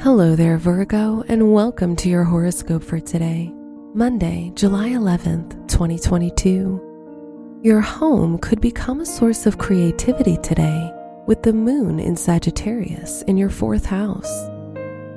Hello 0.00 0.36
there, 0.36 0.58
Virgo, 0.58 1.24
and 1.26 1.54
welcome 1.54 1.96
to 1.96 2.10
your 2.10 2.22
horoscope 2.22 2.84
for 2.84 3.00
today, 3.00 3.50
Monday, 3.94 4.52
July 4.54 4.90
11th, 4.90 5.52
2022. 5.68 7.60
Your 7.62 7.80
home 7.80 8.36
could 8.38 8.60
become 8.60 9.00
a 9.00 9.06
source 9.06 9.46
of 9.46 9.56
creativity 9.56 10.36
today 10.42 10.92
with 11.26 11.42
the 11.42 11.54
moon 11.54 11.98
in 11.98 12.14
Sagittarius 12.14 13.22
in 13.22 13.38
your 13.38 13.48
fourth 13.48 13.86
house. 13.86 14.50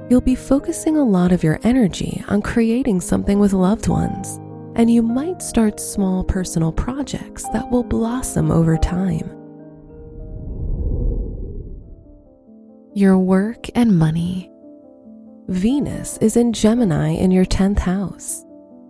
You'll 0.09 0.21
be 0.21 0.33
focusing 0.33 0.95
a 0.95 1.03
lot 1.03 1.33
of 1.33 1.43
your 1.43 1.59
energy 1.63 2.23
on 2.29 2.41
creating 2.41 3.01
something 3.01 3.37
with 3.37 3.51
loved 3.51 3.89
ones, 3.89 4.37
and 4.75 4.89
you 4.89 5.01
might 5.03 5.41
start 5.41 5.81
small 5.81 6.23
personal 6.23 6.71
projects 6.71 7.43
that 7.49 7.69
will 7.69 7.83
blossom 7.83 8.49
over 8.49 8.77
time. 8.77 9.29
Your 12.95 13.17
work 13.17 13.67
and 13.75 13.99
money. 13.99 14.49
Venus 15.49 16.17
is 16.19 16.37
in 16.37 16.53
Gemini 16.53 17.09
in 17.09 17.31
your 17.31 17.43
10th 17.43 17.79
house. 17.79 18.45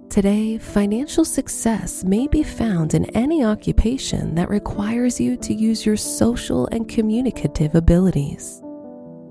Today, 0.09 0.58
financial 0.58 1.23
success 1.23 2.04
may 2.04 2.27
be 2.27 2.44
found 2.44 2.94
in 2.94 3.05
any 3.16 3.45
occupation 3.45 4.35
that 4.35 4.49
requires 4.49 5.22
you 5.22 5.38
to 5.38 5.54
use 5.54 5.85
your 5.85 5.95
social 5.95 6.68
and 6.73 6.90
communicative 6.90 7.76
abilities. 7.76 8.59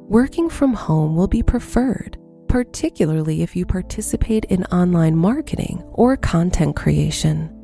Working 0.08 0.48
from 0.48 0.72
home 0.72 1.16
will 1.16 1.28
be 1.28 1.42
preferred, 1.42 2.16
particularly 2.48 3.42
if 3.42 3.54
you 3.54 3.66
participate 3.66 4.46
in 4.46 4.64
online 4.64 5.14
marketing 5.14 5.82
or 5.92 6.16
content 6.16 6.76
creation. 6.76 7.54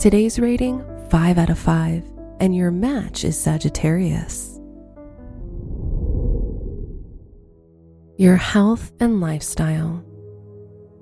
Today's 0.00 0.40
rating 0.40 0.84
5 1.10 1.38
out 1.38 1.50
of 1.50 1.60
5, 1.60 2.02
and 2.40 2.56
your 2.56 2.72
match 2.72 3.22
is 3.22 3.38
Sagittarius. 3.38 4.53
Your 8.16 8.36
health 8.36 8.92
and 9.00 9.20
lifestyle. 9.20 10.04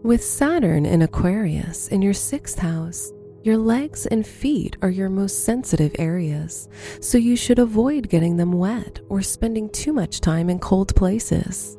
With 0.03 0.25
Saturn 0.25 0.87
in 0.87 1.03
Aquarius 1.03 1.89
in 1.89 2.01
your 2.01 2.15
sixth 2.15 2.59
house, 2.59 3.13
your 3.43 3.59
legs 3.59 4.07
and 4.07 4.27
feet 4.27 4.77
are 4.81 4.91
your 4.91 5.11
most 5.11 5.45
sensitive 5.45 5.95
areas, 5.99 6.69
so 7.01 7.19
you 7.19 7.37
should 7.37 7.59
avoid 7.59 8.09
getting 8.09 8.37
them 8.37 8.53
wet 8.53 9.01
or 9.11 9.21
spending 9.21 9.69
too 9.71 9.93
much 9.93 10.21
time 10.21 10.49
in 10.49 10.59
cold 10.59 10.95
places. 10.97 11.77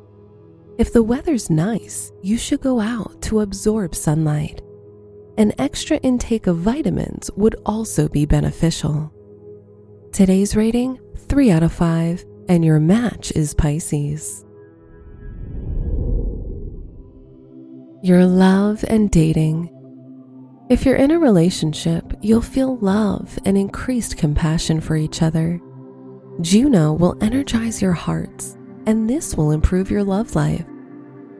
If 0.78 0.92
the 0.92 1.02
weather's 1.02 1.50
nice, 1.50 2.12
you 2.22 2.38
should 2.38 2.60
go 2.60 2.78
out 2.78 3.20
to 3.22 3.40
absorb 3.40 3.94
sunlight. 3.94 4.62
An 5.36 5.52
extra 5.58 5.96
intake 5.98 6.46
of 6.46 6.58
vitamins 6.58 7.28
would 7.36 7.56
also 7.66 8.08
be 8.08 8.24
beneficial. 8.24 9.12
Today's 10.12 10.54
rating 10.54 11.00
3 11.16 11.50
out 11.50 11.64
of 11.64 11.72
5, 11.72 12.24
and 12.48 12.64
your 12.64 12.78
match 12.78 13.32
is 13.32 13.52
Pisces. 13.52 14.44
Your 18.04 18.26
love 18.26 18.84
and 18.88 19.10
dating. 19.10 19.70
If 20.68 20.84
you're 20.84 20.94
in 20.94 21.10
a 21.10 21.18
relationship, 21.18 22.12
you'll 22.20 22.42
feel 22.42 22.76
love 22.76 23.38
and 23.46 23.56
increased 23.56 24.18
compassion 24.18 24.82
for 24.82 24.94
each 24.94 25.22
other. 25.22 25.58
Juno 26.42 26.92
will 26.92 27.16
energize 27.22 27.80
your 27.80 27.94
hearts, 27.94 28.58
and 28.84 29.08
this 29.08 29.34
will 29.36 29.52
improve 29.52 29.90
your 29.90 30.04
love 30.04 30.34
life. 30.34 30.66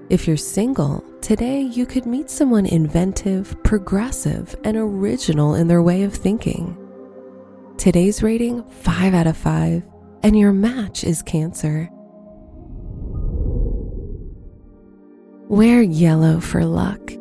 If 0.09 0.27
you're 0.27 0.39
single, 0.39 1.05
today 1.21 1.61
you 1.61 1.85
could 1.85 2.07
meet 2.07 2.31
someone 2.31 2.65
inventive, 2.65 3.63
progressive, 3.63 4.57
and 4.65 4.79
original 4.79 5.57
in 5.57 5.69
their 5.69 5.83
way 5.83 6.03
of 6.05 6.15
thinking. 6.15 6.79
Today's 7.77 8.23
rating 8.23 8.65
5 8.65 9.13
out 9.13 9.27
of 9.27 9.37
5, 9.37 9.83
and 10.23 10.39
your 10.39 10.53
match 10.53 11.05
is 11.05 11.21
Cancer. 11.21 11.91
Wear 15.51 15.83
yellow 15.83 16.41
for 16.41 16.65
luck. 16.65 17.13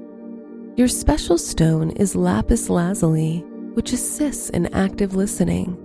Your 0.78 0.88
special 0.88 1.38
stone 1.38 1.90
is 1.90 2.16
lapis 2.16 2.70
lazuli, 2.70 3.44
which 3.74 3.92
assists 3.92 4.50
in 4.52 4.74
active 4.74 5.14
listening. 5.14 5.76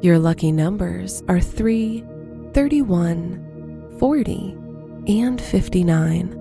Your 0.00 0.16
lucky 0.20 0.52
numbers 0.52 1.24
are 1.26 1.40
3, 1.40 2.04
31, 2.54 3.96
40, 3.98 4.56
and 5.08 5.40
59. 5.40 6.40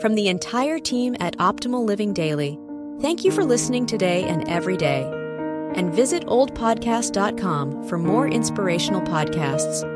From 0.00 0.14
the 0.14 0.28
entire 0.28 0.78
team 0.78 1.14
at 1.20 1.36
Optimal 1.36 1.84
Living 1.84 2.14
Daily, 2.14 2.58
thank 3.02 3.22
you 3.22 3.30
for 3.30 3.44
listening 3.44 3.84
today 3.84 4.24
and 4.24 4.48
every 4.48 4.78
day. 4.78 5.02
And 5.74 5.92
visit 5.92 6.24
oldpodcast.com 6.24 7.86
for 7.86 7.98
more 7.98 8.26
inspirational 8.28 9.02
podcasts. 9.02 9.95